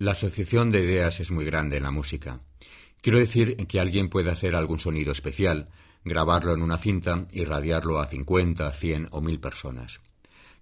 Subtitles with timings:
[0.00, 2.40] La asociación de ideas es muy grande en la música.
[3.02, 5.70] Quiero decir que alguien puede hacer algún sonido especial,
[6.04, 10.00] grabarlo en una cinta y radiarlo a 50, 100 o 1000 personas.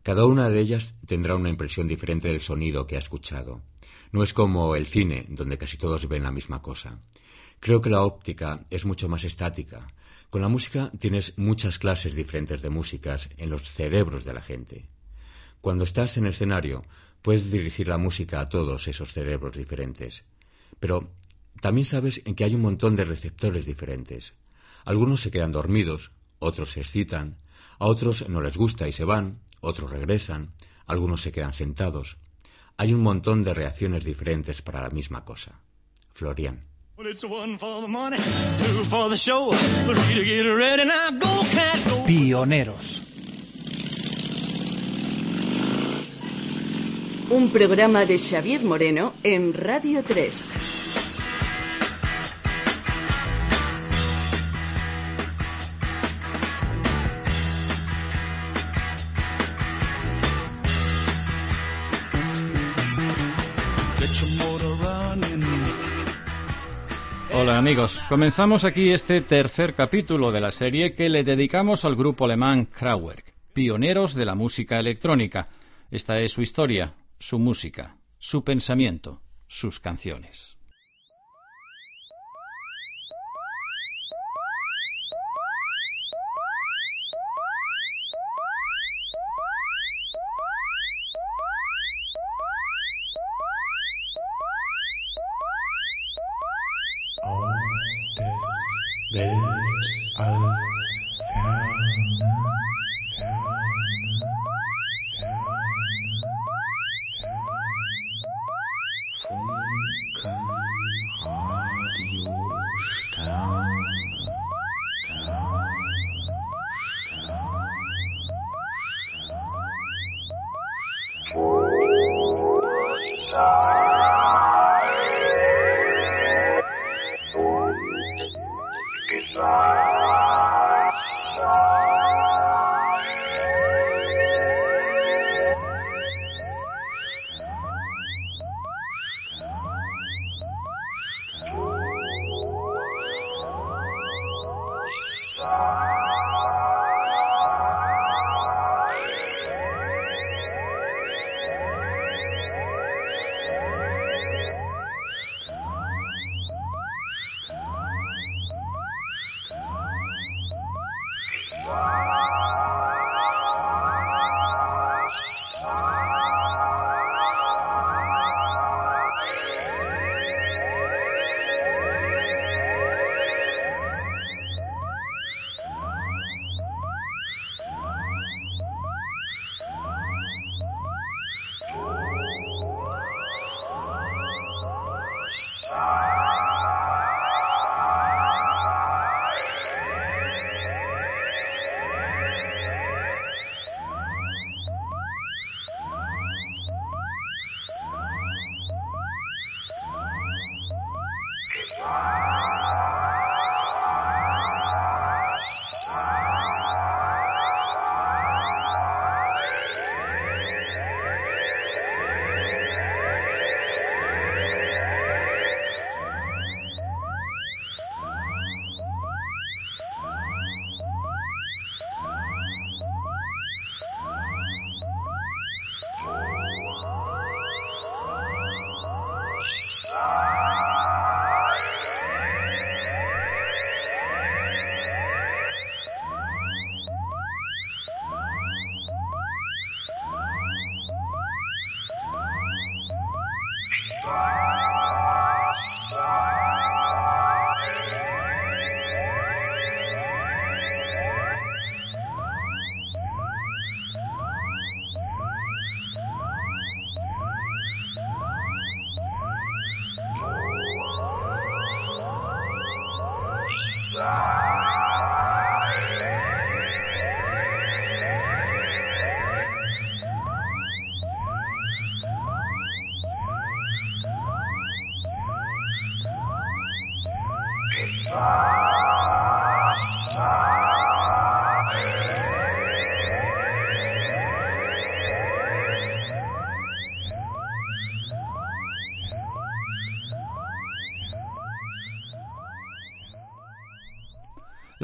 [0.02, 3.60] Cada una de ellas tendrá una impresión diferente del sonido que ha escuchado.
[4.10, 7.02] No es como el cine, donde casi todos ven la misma cosa.
[7.60, 9.86] Creo que la óptica es mucho más estática.
[10.30, 14.88] Con la música tienes muchas clases diferentes de músicas en los cerebros de la gente.
[15.60, 16.84] Cuando estás en el escenario,
[17.26, 20.22] puedes dirigir la música a todos esos cerebros diferentes.
[20.78, 21.10] Pero
[21.60, 24.34] también sabes en que hay un montón de receptores diferentes.
[24.84, 27.36] Algunos se quedan dormidos, otros se excitan,
[27.80, 30.52] a otros no les gusta y se van, otros regresan,
[30.86, 32.16] algunos se quedan sentados.
[32.76, 35.58] Hay un montón de reacciones diferentes para la misma cosa.
[36.14, 36.62] Florian.
[42.06, 43.02] Pioneros.
[47.28, 50.52] Un programa de Xavier Moreno en Radio 3.
[67.32, 72.26] Hola amigos, comenzamos aquí este tercer capítulo de la serie que le dedicamos al grupo
[72.26, 75.48] alemán Kraftwerk, pioneros de la música electrónica.
[75.90, 80.55] Esta es su historia, su música, su pensamiento, sus canciones.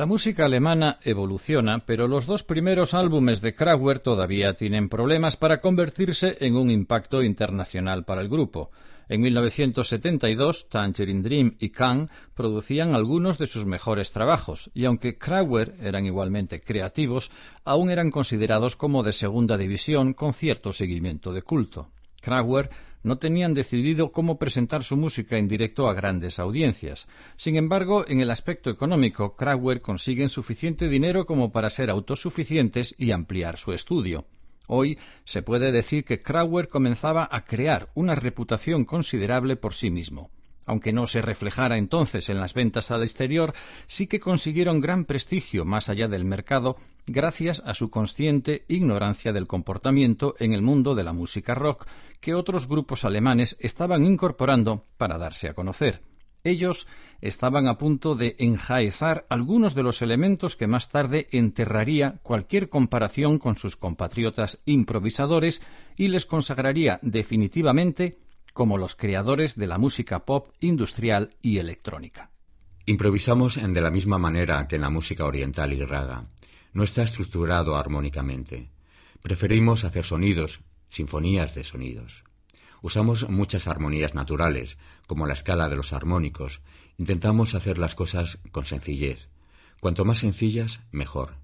[0.02, 5.60] La música alemana evoluciona, pero los dos primeros álbumes de Krauer todavía tienen problemas para
[5.60, 8.72] convertirse en un impacto internacional para el grupo.
[9.08, 15.76] En 1972, Tangerine Dream y Kang producían algunos de sus mejores trabajos, y aunque Krauer
[15.80, 17.30] eran igualmente creativos,
[17.64, 21.92] aún eran considerados como de segunda división con cierto seguimiento de culto.
[22.20, 22.70] Krauer
[23.02, 27.08] no tenían decidido cómo presentar su música en directo a grandes audiencias.
[27.36, 33.10] Sin embargo, en el aspecto económico, Krauer consiguen suficiente dinero como para ser autosuficientes y
[33.12, 34.26] ampliar su estudio.
[34.68, 40.30] Hoy se puede decir que Krauer comenzaba a crear una reputación considerable por sí mismo.
[40.66, 43.52] Aunque no se reflejara entonces en las ventas al exterior,
[43.86, 46.76] sí que consiguieron gran prestigio más allá del mercado
[47.06, 51.86] gracias a su consciente ignorancia del comportamiento en el mundo de la música rock
[52.20, 56.00] que otros grupos alemanes estaban incorporando para darse a conocer.
[56.44, 56.88] Ellos
[57.20, 63.38] estaban a punto de enjaezar algunos de los elementos que más tarde enterraría cualquier comparación
[63.38, 65.62] con sus compatriotas improvisadores
[65.96, 68.18] y les consagraría definitivamente
[68.52, 72.30] como los creadores de la música pop industrial y electrónica.
[72.86, 76.26] Improvisamos de la misma manera que en la música oriental y raga.
[76.72, 78.70] No está estructurado armónicamente.
[79.22, 82.24] Preferimos hacer sonidos, sinfonías de sonidos.
[82.80, 86.60] Usamos muchas armonías naturales, como la escala de los armónicos.
[86.98, 89.28] Intentamos hacer las cosas con sencillez.
[89.80, 91.41] Cuanto más sencillas, mejor.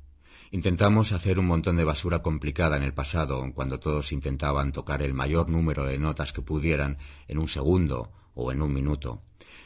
[0.51, 5.13] Intentamos hacer un montón de basura complicada en el pasado, cuando todos intentaban tocar el
[5.13, 6.97] mayor número de notas que pudieran
[7.27, 9.23] en un segundo o en un minuto.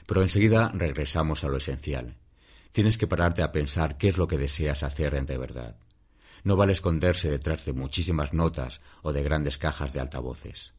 [0.06, 2.16] Pero enseguida regresamos a lo esencial.
[2.72, 5.76] Tienes que pararte a pensar qué es lo que deseas hacer de verdad.
[6.42, 10.72] No vale esconderse detrás de muchísimas notas o de grandes cajas de altavoces.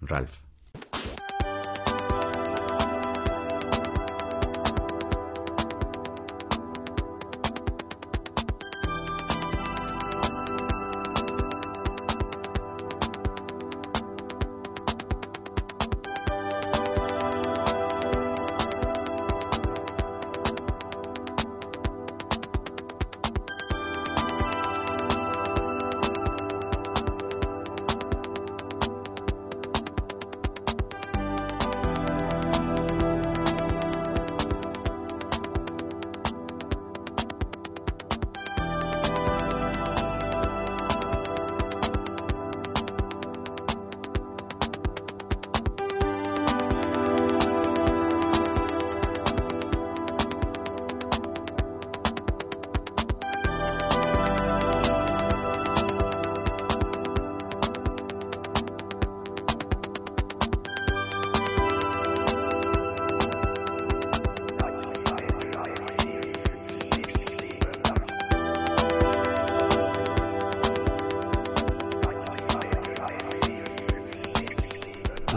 [0.00, 0.38] Ralph.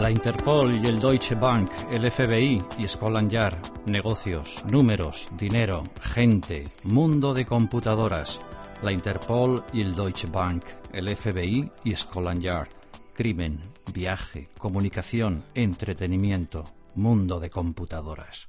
[0.08, 3.58] La Interpol y el Deutsche Bank, el FBI y Scotland Yard,
[3.90, 8.40] negocios, números, dinero, gente, mundo de computadoras.
[8.80, 10.64] La Interpol y el Deutsche Bank,
[10.94, 12.70] el FBI y Scotland Yard,
[13.14, 13.60] crimen,
[13.92, 16.64] viaje, comunicación, entretenimiento,
[16.94, 18.48] mundo de computadoras.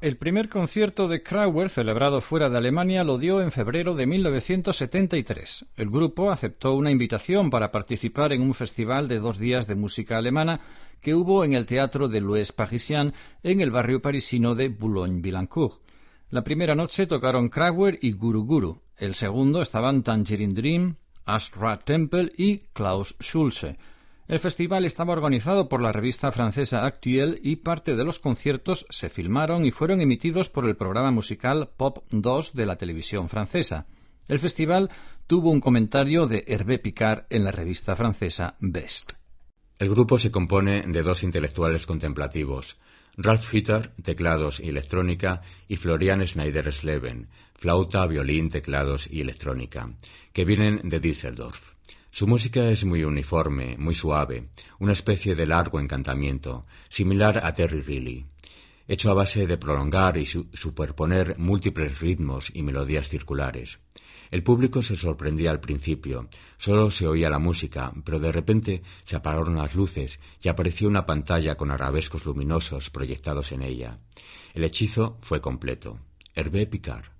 [0.00, 5.66] El primer concierto de Krauer celebrado fuera de Alemania lo dio en febrero de 1973.
[5.74, 10.16] El grupo aceptó una invitación para participar en un festival de dos días de música
[10.16, 10.60] alemana
[11.00, 13.12] que hubo en el Teatro de Louis Parisien
[13.42, 15.80] en el barrio parisino de Boulogne-Billancourt.
[16.30, 18.80] La primera noche tocaron Krauer y Guru Guru.
[18.98, 23.76] El segundo estaban Tangerine Dream, Astra Temple y Klaus Schulze.
[24.28, 29.08] El festival estaba organizado por la revista francesa Actuelle y parte de los conciertos se
[29.08, 33.86] filmaron y fueron emitidos por el programa musical Pop 2 de la televisión francesa.
[34.28, 34.90] El festival
[35.26, 39.14] tuvo un comentario de Hervé Picard en la revista francesa Best.
[39.78, 42.76] El grupo se compone de dos intelectuales contemplativos,
[43.16, 49.90] Ralph Hitter, teclados y electrónica, y Florian Schneider-Sleven, flauta, violín, teclados y electrónica,
[50.34, 51.77] que vienen de Düsseldorf.
[52.18, 54.48] Su música es muy uniforme, muy suave,
[54.80, 58.26] una especie de largo encantamiento, similar a Terry Riley,
[58.88, 63.78] hecho a base de prolongar y superponer múltiples ritmos y melodías circulares.
[64.32, 69.14] El público se sorprendía al principio, solo se oía la música, pero de repente se
[69.14, 73.96] apagaron las luces y apareció una pantalla con arabescos luminosos proyectados en ella.
[74.54, 76.00] El hechizo fue completo.
[76.34, 77.17] Hervé Picard.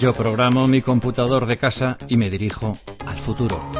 [0.00, 3.75] Yo programo mi computador de casa y me dirijo al futuro.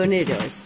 [0.00, 0.59] Pioneros.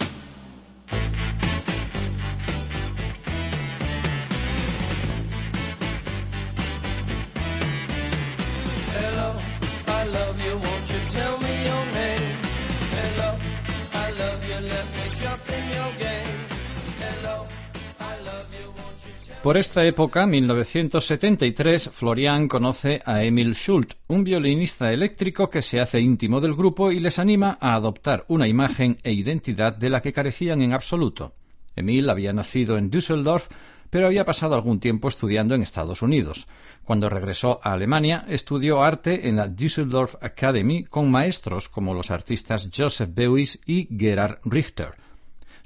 [19.45, 26.01] Por esta época, 1973, Florian conoce a Emil Schult, un violinista eléctrico que se hace
[26.01, 30.15] íntimo del grupo y les anima a adoptar una imagen e identidad de la que
[30.15, 31.35] carecían en absoluto.
[31.77, 33.49] Emil había nacido en Düsseldorf,
[33.91, 36.47] pero había pasado algún tiempo estudiando en Estados Unidos.
[36.83, 42.71] Cuando regresó a Alemania, estudió arte en la Düsseldorf Academy con maestros como los artistas
[42.75, 45.04] Joseph Beuys y Gerhard Richter.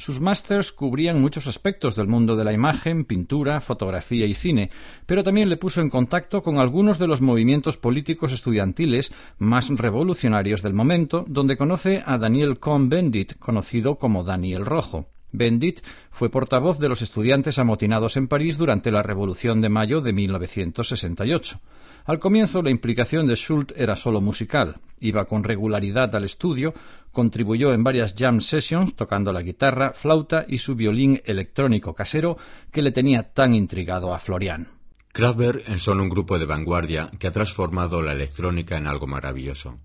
[0.00, 4.70] Sus másters cubrían muchos aspectos del mundo de la imagen, pintura, fotografía y cine,
[5.06, 10.62] pero también le puso en contacto con algunos de los movimientos políticos estudiantiles más revolucionarios
[10.62, 15.08] del momento, donde conoce a Daniel Cohn-Bendit, conocido como Daniel Rojo.
[15.32, 20.12] Bendit fue portavoz de los estudiantes amotinados en París durante la Revolución de Mayo de
[20.12, 21.60] 1968.
[22.06, 24.80] Al comienzo la implicación de Schult era solo musical.
[24.98, 26.72] Iba con regularidad al estudio,
[27.12, 32.38] contribuyó en varias jam sessions tocando la guitarra, flauta y su violín electrónico casero
[32.72, 34.68] que le tenía tan intrigado a Florian.
[35.12, 39.78] Kraftwerk son un grupo de vanguardia que ha transformado la electrónica en algo maravilloso.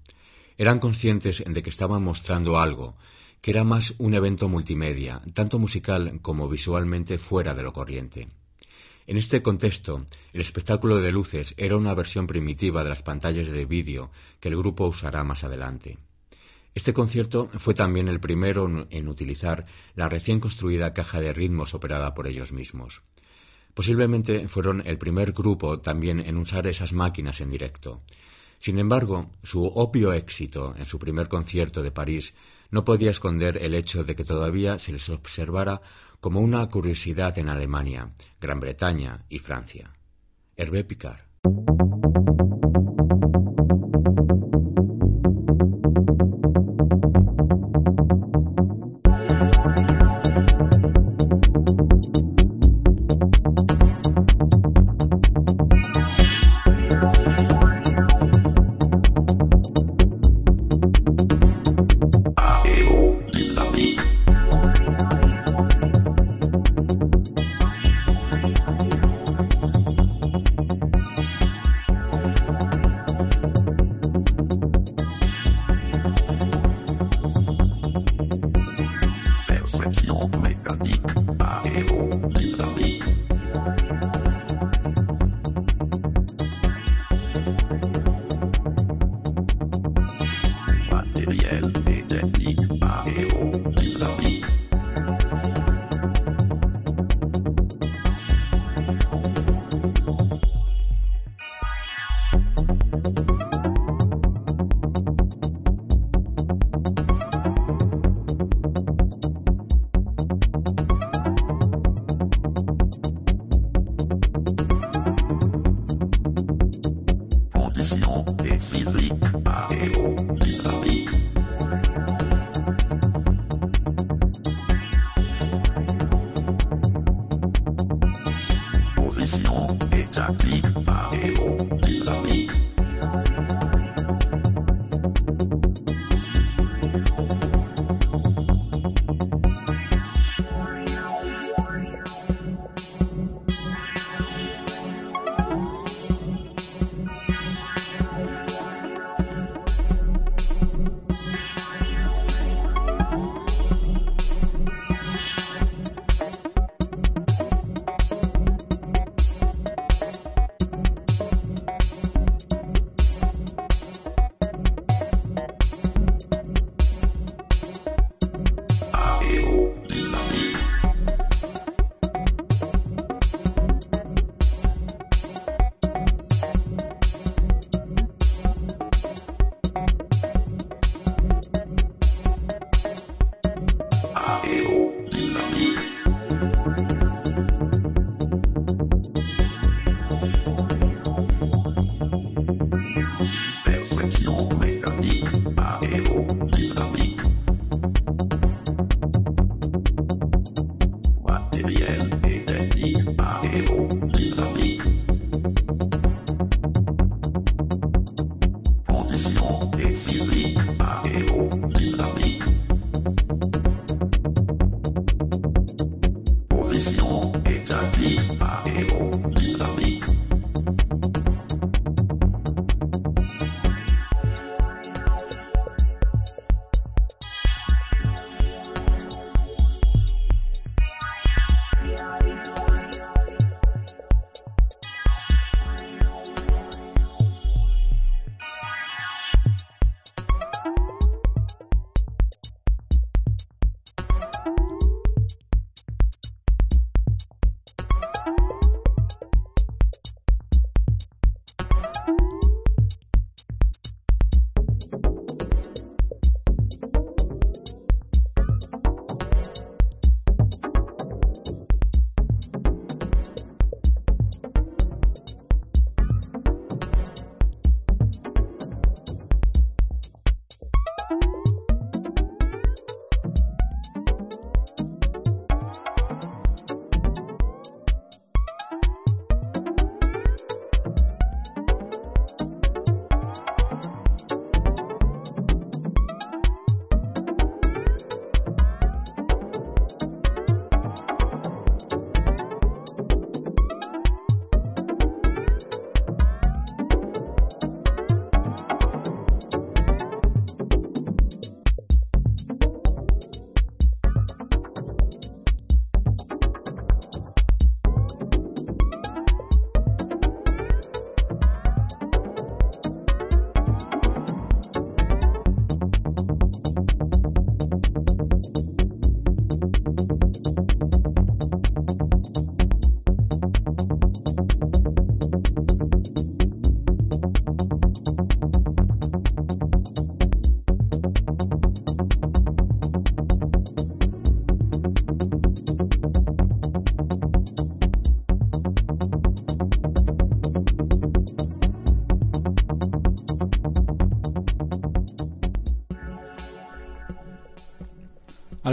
[0.57, 2.95] Eran conscientes de que estaban mostrando algo,
[3.43, 8.29] que era más un evento multimedia, tanto musical como visualmente fuera de lo corriente.
[9.05, 13.65] En este contexto, el espectáculo de luces era una versión primitiva de las pantallas de
[13.65, 15.97] vídeo que el grupo usará más adelante.
[16.73, 22.13] Este concierto fue también el primero en utilizar la recién construida caja de ritmos operada
[22.13, 23.01] por ellos mismos.
[23.73, 28.03] Posiblemente fueron el primer grupo también en usar esas máquinas en directo.
[28.63, 32.33] Sin embargo, su obvio éxito en su primer concierto de París
[32.71, 35.81] no podía esconder el hecho de que todavía se les observara
[36.21, 39.91] como una curiosidad en Alemania, Gran Bretaña y Francia.
[40.55, 41.19] Hervé Picard.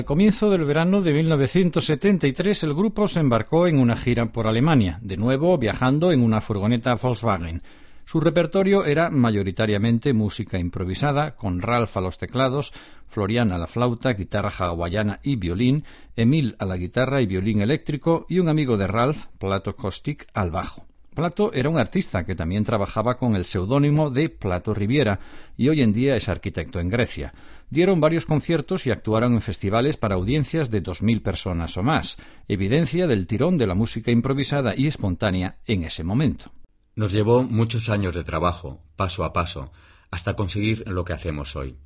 [0.00, 4.98] Al comienzo del verano de 1973 el grupo se embarcó en una gira por Alemania,
[5.02, 7.62] de nuevo viajando en una furgoneta Volkswagen.
[8.06, 12.72] Su repertorio era mayoritariamente música improvisada, con Ralph a los teclados,
[13.08, 15.84] Florian a la flauta, guitarra hawaiana y violín,
[16.16, 20.50] Emil a la guitarra y violín eléctrico y un amigo de Ralph, Plato Kostik, al
[20.50, 20.86] bajo.
[21.20, 25.20] Plato era un artista que también trabajaba con el seudónimo de Plato Riviera
[25.54, 27.34] y hoy en día es arquitecto en Grecia.
[27.68, 32.16] Dieron varios conciertos y actuaron en festivales para audiencias de dos mil personas o más,
[32.48, 36.52] evidencia del tirón de la música improvisada y espontánea en ese momento.
[36.96, 39.72] Nos llevó muchos años de trabajo, paso a paso,
[40.10, 41.76] hasta conseguir lo que hacemos hoy.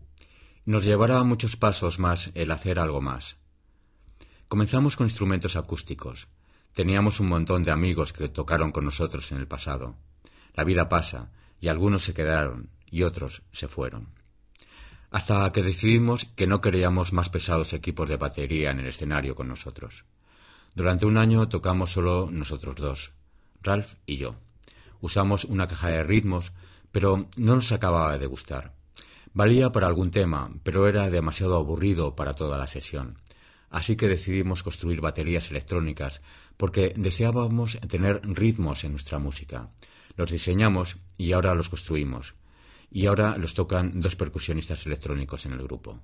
[0.64, 3.36] Nos llevará muchos pasos más el hacer algo más.
[4.46, 6.28] Comenzamos con instrumentos acústicos.
[6.74, 9.94] Teníamos un montón de amigos que tocaron con nosotros en el pasado.
[10.54, 14.08] La vida pasa, y algunos se quedaron, y otros se fueron.
[15.12, 19.46] Hasta que decidimos que no queríamos más pesados equipos de batería en el escenario con
[19.46, 20.04] nosotros.
[20.74, 23.12] Durante un año tocamos solo nosotros dos,
[23.62, 24.34] Ralph y yo.
[25.00, 26.52] Usamos una caja de ritmos,
[26.90, 28.74] pero no nos acababa de gustar.
[29.32, 33.18] Valía para algún tema, pero era demasiado aburrido para toda la sesión.
[33.74, 36.22] Así que decidimos construir baterías electrónicas
[36.56, 39.68] porque deseábamos tener ritmos en nuestra música.
[40.16, 42.36] Los diseñamos y ahora los construimos.
[42.88, 45.98] Y ahora los tocan dos percusionistas electrónicos en el grupo.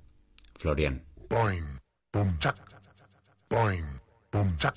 [0.55, 1.05] Florian.
[1.29, 1.79] Boing,
[2.11, 2.57] boom, chac.
[3.49, 3.85] Boing,
[4.33, 4.75] boom, chac.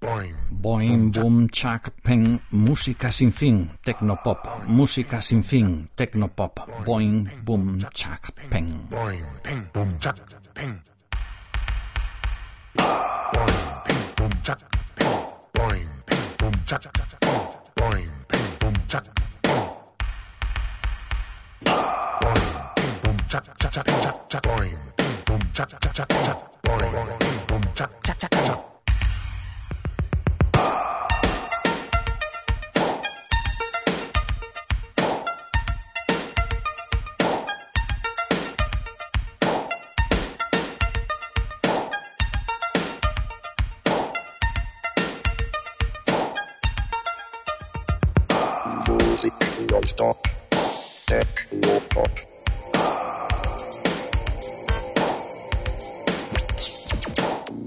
[0.00, 7.78] Boing, Boing, boom, chak, peng, música sin fin, tecnopop, música sin fin, tecnopop, boing, boom,
[7.94, 8.88] chak, peng.
[8.90, 10.18] boing, ping, boom, chac,
[10.52, 10.82] ping.
[12.78, 14.58] Boing, ping, boom, chac,
[14.96, 15.08] ping.
[15.54, 16.82] Boing, ping, boom, chac,
[17.76, 19.04] boing, ping, boom, chac.
[26.64, 28.71] Boing, ping, boom,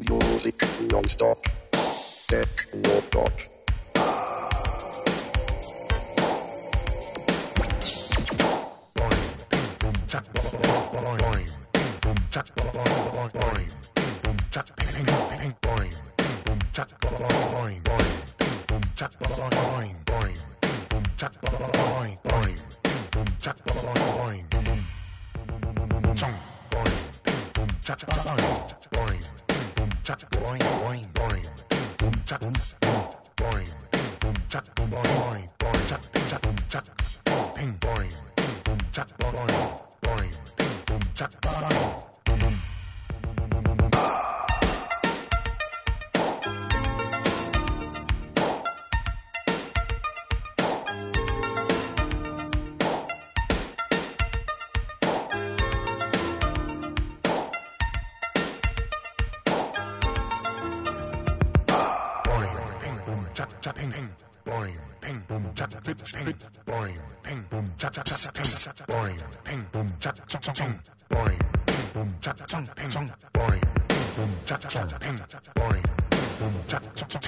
[0.10, 1.40] Music non-stop.
[2.28, 3.32] Techno-pop.
[11.18, 11.50] Boing,
[12.12, 12.26] boom,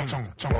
[0.07, 0.51] 中中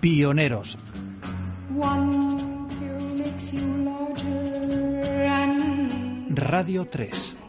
[0.00, 0.76] Pioneros.
[1.70, 4.26] One pill makes you larger
[5.38, 7.41] and Radio 3.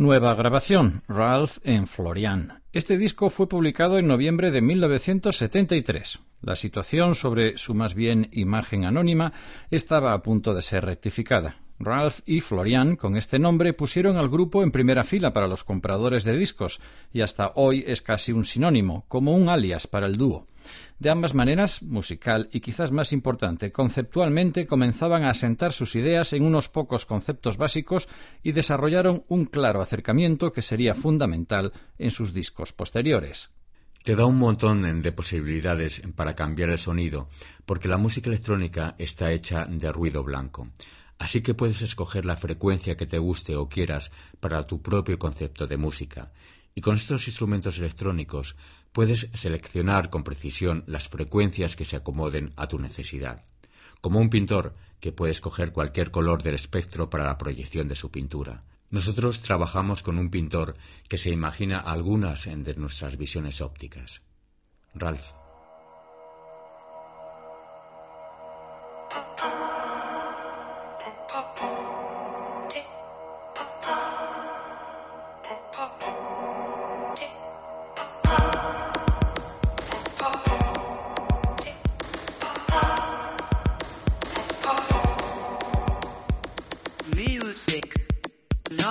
[0.00, 2.62] Nueva grabación, Ralph en Florian.
[2.72, 6.20] Este disco fue publicado en noviembre de 1973.
[6.40, 9.34] La situación sobre su más bien imagen anónima
[9.70, 11.58] estaba a punto de ser rectificada.
[11.78, 16.24] Ralph y Florian, con este nombre, pusieron al grupo en primera fila para los compradores
[16.24, 16.80] de discos,
[17.12, 20.46] y hasta hoy es casi un sinónimo, como un alias para el dúo.
[21.00, 26.44] De ambas maneras, musical y quizás más importante, conceptualmente comenzaban a asentar sus ideas en
[26.44, 28.06] unos pocos conceptos básicos
[28.42, 33.48] y desarrollaron un claro acercamiento que sería fundamental en sus discos posteriores.
[34.04, 37.30] Te da un montón de posibilidades para cambiar el sonido,
[37.64, 40.68] porque la música electrónica está hecha de ruido blanco.
[41.18, 45.66] Así que puedes escoger la frecuencia que te guste o quieras para tu propio concepto
[45.66, 46.30] de música.
[46.74, 48.54] Y con estos instrumentos electrónicos
[48.92, 53.44] puedes seleccionar con precisión las frecuencias que se acomoden a tu necesidad.
[54.00, 58.10] Como un pintor que puede escoger cualquier color del espectro para la proyección de su
[58.10, 58.64] pintura.
[58.90, 60.74] Nosotros trabajamos con un pintor
[61.08, 64.22] que se imagina algunas de nuestras visiones ópticas.
[64.94, 65.32] Ralph.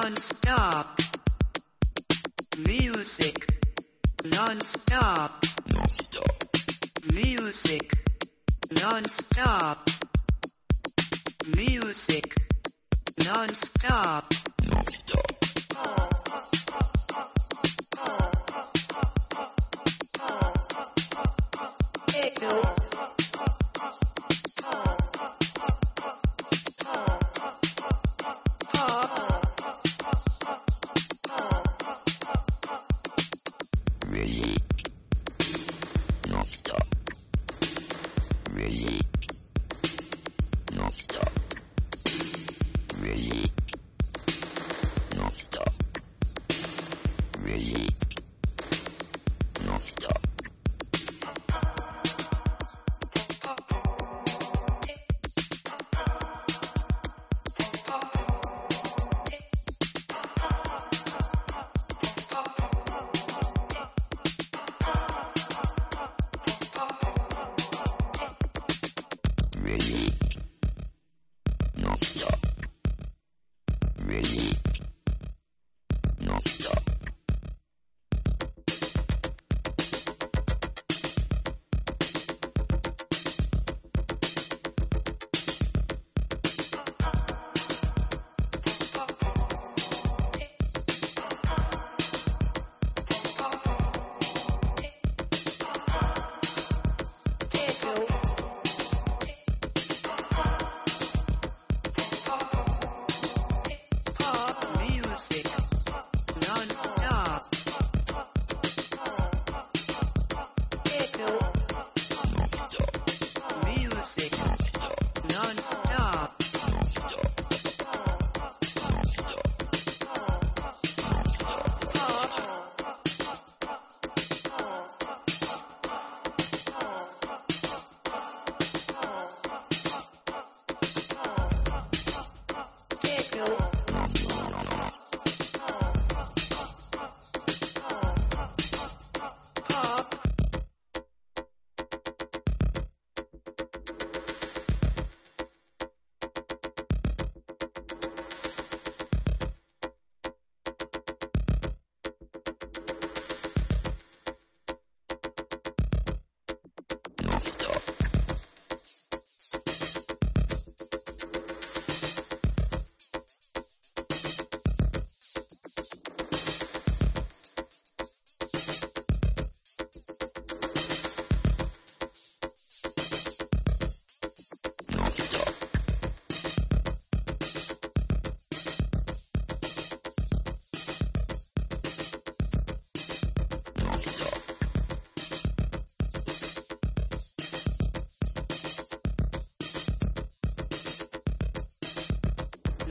[0.01, 0.95] Non-stop.
[2.65, 3.45] Music
[4.23, 5.45] non-stop.
[7.13, 7.87] Music
[8.81, 9.89] non-stop.
[11.57, 12.33] Music
[13.25, 14.58] non-stop.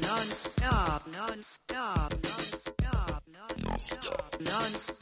[0.08, 4.97] Non-stop, non-stop, non-stop, non-stop, non-stop,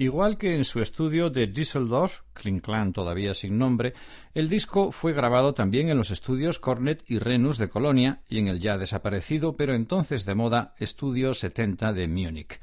[0.00, 3.92] Igual que en su estudio de Düsseldorf, Klinklan todavía sin nombre,
[4.32, 8.48] el disco fue grabado también en los estudios Cornet y Renus de Colonia y en
[8.48, 12.60] el ya desaparecido, pero entonces de moda, Estudio 70 de Múnich.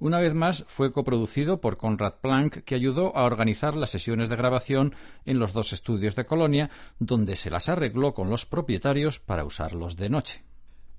[0.00, 4.34] Una vez más fue coproducido por Conrad Planck, que ayudó a organizar las sesiones de
[4.34, 9.44] grabación en los dos estudios de Colonia, donde se las arregló con los propietarios para
[9.44, 10.42] usarlos de noche.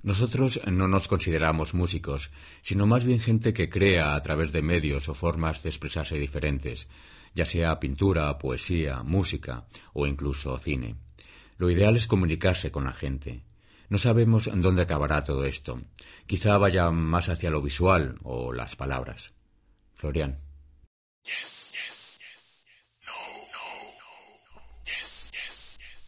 [0.03, 2.31] Nosotros no nos consideramos músicos,
[2.63, 6.87] sino más bien gente que crea a través de medios o formas de expresarse diferentes,
[7.35, 10.95] ya sea pintura, poesía, música o incluso cine.
[11.57, 13.43] Lo ideal es comunicarse con la gente.
[13.89, 15.81] No sabemos dónde acabará todo esto.
[16.25, 19.33] Quizá vaya más hacia lo visual o las palabras.
[19.93, 20.39] Florian.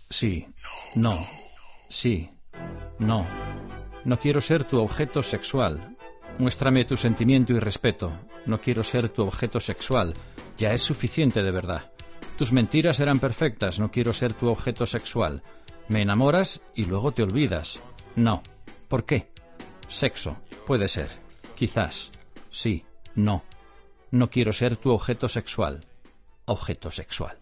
[0.10, 0.48] Sí,
[0.96, 1.28] no,
[1.90, 2.30] sí,
[3.00, 3.63] no.
[4.06, 5.96] No quiero ser tu objeto sexual.
[6.38, 8.12] Muéstrame tu sentimiento y respeto.
[8.46, 10.14] No quiero ser tu objeto sexual.
[10.58, 11.92] Ya es suficiente de verdad.
[12.38, 13.80] Tus mentiras eran perfectas.
[13.80, 15.42] No quiero ser tu objeto sexual.
[15.88, 17.80] Me enamoras y luego te olvidas.
[18.16, 18.44] No.
[18.90, 19.30] ¿Por qué?
[19.88, 20.38] Sexo.
[20.68, 21.10] Puede ser.
[21.56, 22.12] Quizás.
[22.52, 22.84] Sí.
[23.16, 23.44] No.
[24.12, 25.86] No quiero ser tu objeto sexual.
[26.46, 27.38] Objeto sexual.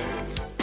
[0.00, 0.59] Jones.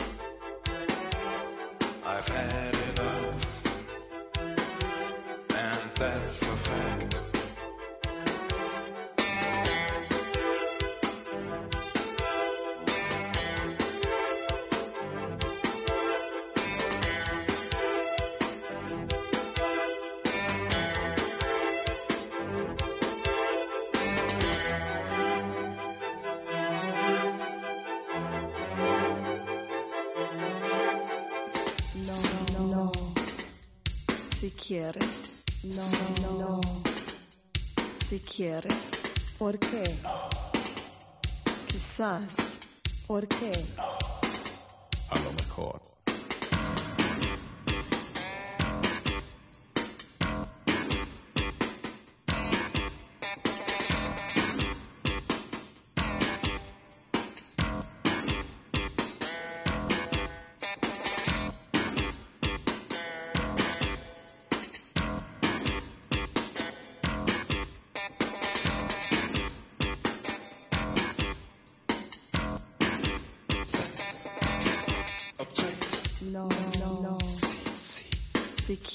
[38.38, 38.91] quieres?
[39.39, 39.95] ¿Por qué?
[41.67, 42.59] Quizás.
[43.07, 43.65] ¿Por qué?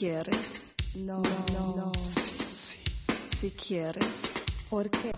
[0.02, 0.64] quieres,
[0.96, 1.22] no,
[1.52, 1.92] no, no.
[3.38, 4.22] Si quieres,
[4.68, 5.12] ¿por qué?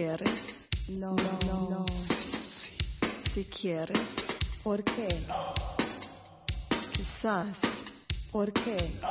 [0.00, 0.56] quieres,
[0.88, 1.14] no,
[1.46, 1.86] no, no.
[1.86, 2.72] Sí.
[3.34, 4.16] Si quieres,
[4.62, 5.08] ¿por qué?
[5.28, 5.52] No.
[6.92, 7.58] Quizás,
[8.32, 8.98] ¿por qué?
[9.02, 9.08] No.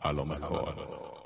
[0.00, 1.17] A lo mejor.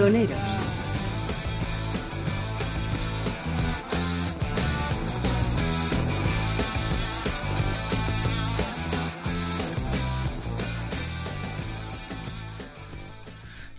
[0.00, 0.38] Pioneros.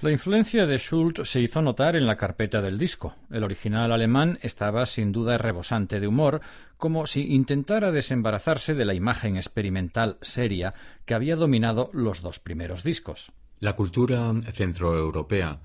[0.02, 3.16] La influencia de Schultz se hizo notar en la carpeta del disco.
[3.32, 6.42] El original alemán estaba sin duda rebosante de humor,
[6.78, 12.84] como si intentara desembarazarse de la imagen experimental seria que había dominado los dos primeros
[12.84, 13.32] discos.
[13.60, 15.60] La cultura centroeuropea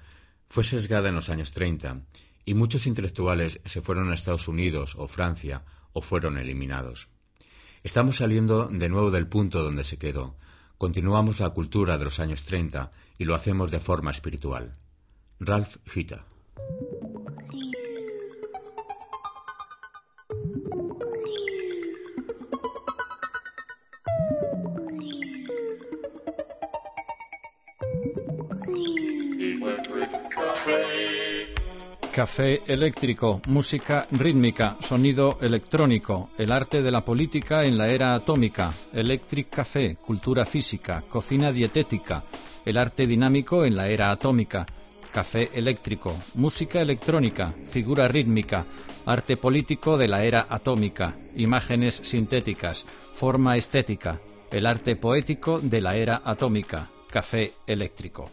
[0.49, 2.03] fue sesgada en los años 30
[2.45, 7.09] y muchos intelectuales se fueron a Estados Unidos o Francia o fueron eliminados.
[7.83, 10.37] Estamos saliendo de nuevo del punto donde se quedó.
[10.79, 14.75] Continuamos la cultura de los años 30 y lo hacemos de forma espiritual.
[15.41, 15.77] Ralph.
[32.17, 38.73] Café eléctrico, música rítmica, sonido electrónico, el arte de la política en la era atómica,
[38.95, 42.25] electric café, cultura física, cocina dietética,
[42.65, 44.65] el arte dinámico en la era atómica,
[45.13, 48.65] café eléctrico, música electrónica, figura rítmica,
[49.05, 55.95] arte político de la era atómica, imágenes sintéticas, forma estética, el arte poético de la
[55.97, 58.31] era atómica, café eléctrico.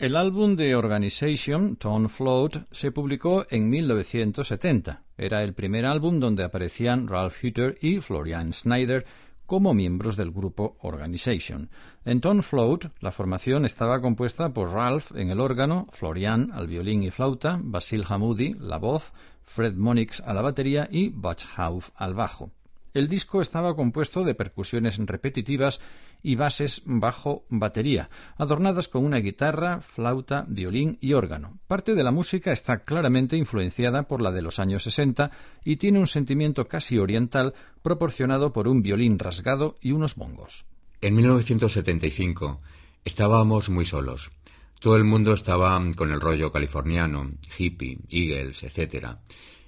[0.00, 5.02] El álbum de Organization, Tone Float, se publicó en 1970.
[5.18, 9.04] Era el primer álbum donde aparecían Ralph Hutter y Florian Snyder
[9.44, 11.68] como miembros del grupo Organization.
[12.06, 17.02] En Tone Float, la formación estaba compuesta por Ralph en el órgano, Florian al violín
[17.02, 22.14] y flauta, Basil Hamoudi la voz, Fred Monix a la batería y Butch Hauf al
[22.14, 22.50] bajo.
[22.92, 25.80] El disco estaba compuesto de percusiones repetitivas
[26.22, 31.60] y bases bajo batería, adornadas con una guitarra, flauta, violín y órgano.
[31.68, 35.30] Parte de la música está claramente influenciada por la de los años 60
[35.64, 40.66] y tiene un sentimiento casi oriental proporcionado por un violín rasgado y unos bongos.
[41.00, 42.60] En 1975
[43.04, 44.32] estábamos muy solos.
[44.80, 49.18] Todo el mundo estaba con el rollo californiano, hippie, Eagles, etc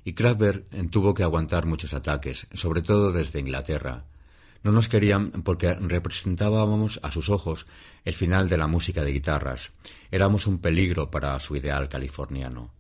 [0.05, 4.05] y Kraftwerk tuvo que aguantar muchos ataques, sobre todo desde Inglaterra.
[4.63, 7.67] No nos querían porque representábamos a sus ojos
[8.05, 9.73] el final de la música de guitarras.
[10.11, 12.73] Éramos un peligro para su ideal californiano.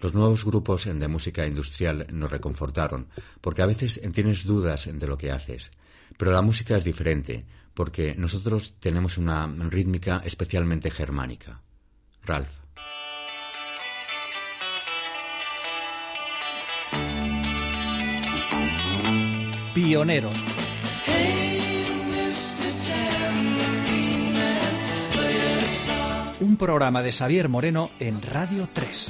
[0.00, 3.08] Los nuevos grupos de música industrial nos reconfortaron,
[3.40, 5.70] porque a veces tienes dudas de lo que haces.
[6.16, 7.44] Pero la música es diferente,
[7.74, 11.60] porque nosotros tenemos una rítmica especialmente germánica.
[12.24, 12.69] Ralph.
[19.74, 20.44] Pioneros.
[26.40, 29.08] Un programa de Xavier Moreno en Radio 3.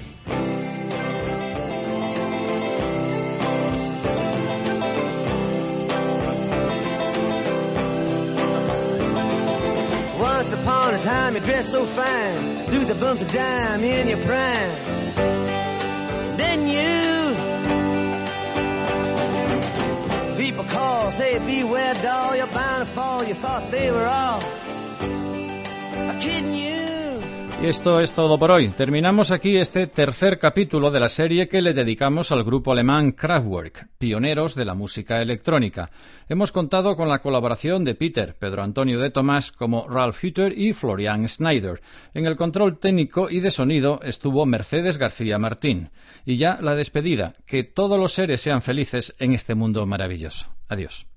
[10.18, 14.22] Once upon a time you dressed so fine, threw the bumps of dime in your
[14.22, 15.49] prime.
[20.51, 24.40] People call, say beware doll, you're bound to fall, you thought they were all
[26.20, 26.89] kidding you.
[27.62, 28.70] Y esto es todo por hoy.
[28.70, 33.86] Terminamos aquí este tercer capítulo de la serie que le dedicamos al grupo alemán Kraftwerk,
[33.98, 35.90] pioneros de la música electrónica.
[36.30, 40.72] Hemos contado con la colaboración de Peter, Pedro Antonio de Tomás como Ralph Hutter y
[40.72, 41.82] Florian Schneider.
[42.14, 45.90] En el control técnico y de sonido estuvo Mercedes García Martín.
[46.24, 47.34] Y ya la despedida.
[47.46, 50.46] Que todos los seres sean felices en este mundo maravilloso.
[50.66, 51.09] Adiós.